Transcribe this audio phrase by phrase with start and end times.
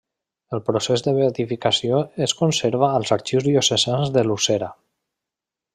[0.57, 4.73] El procés de beatificació es conserva als arxius diocesans de Lucera.